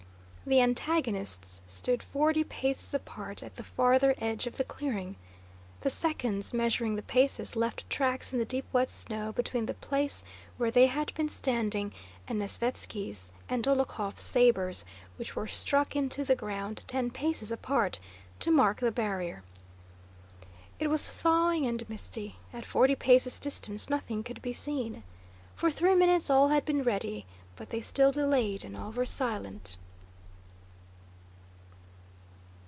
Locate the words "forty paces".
2.03-2.95, 22.65-23.39